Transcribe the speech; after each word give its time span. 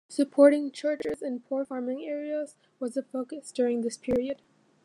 Supporting 0.09 0.71
churches 0.71 1.21
in 1.21 1.41
poor 1.41 1.63
farming 1.63 2.03
areas 2.05 2.55
was 2.79 2.97
a 2.97 3.03
focus 3.03 3.51
during 3.51 3.81
this 3.81 3.97
period. 3.99 4.41